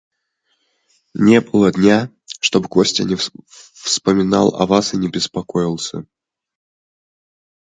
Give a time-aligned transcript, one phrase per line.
[1.13, 2.09] Не было дня,
[2.39, 6.07] чтобы Костя не вспоминал о вас и не беспокоился.